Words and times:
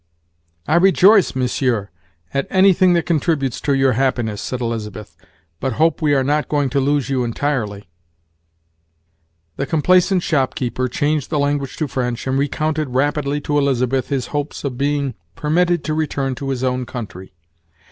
"I 0.67 0.77
rejoice, 0.77 1.35
monsieur, 1.35 1.91
at 2.33 2.47
anything 2.49 2.93
that 2.93 3.05
contributes 3.05 3.61
to 3.61 3.73
your 3.73 3.91
happiness," 3.91 4.41
said 4.41 4.59
Elizabeth, 4.59 5.15
"but 5.59 5.73
hope 5.73 6.01
we 6.01 6.15
are 6.15 6.23
not 6.23 6.49
going 6.49 6.71
to 6.71 6.79
lose 6.79 7.11
you 7.11 7.23
entirely." 7.23 7.87
The 9.57 9.67
complaisant 9.67 10.23
shopkeeper 10.23 10.87
changed 10.87 11.29
the 11.29 11.37
language 11.37 11.77
to 11.77 11.87
French 11.87 12.25
and 12.25 12.39
recounted 12.39 12.89
rapidly 12.95 13.41
to 13.41 13.59
Elizabeth 13.59 14.07
his 14.09 14.25
hopes 14.33 14.63
of 14.63 14.75
being 14.75 15.13
permitted 15.35 15.83
to 15.83 15.93
return 15.93 16.33
to 16.33 16.49
his 16.49 16.63
own 16.63 16.87
country. 16.87 17.35